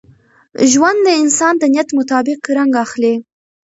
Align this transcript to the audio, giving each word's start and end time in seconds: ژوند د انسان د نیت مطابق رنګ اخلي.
ژوند 0.71 0.99
د 1.05 1.09
انسان 1.23 1.53
د 1.57 1.63
نیت 1.73 1.89
مطابق 1.99 2.39
رنګ 2.57 2.73
اخلي. 2.85 3.13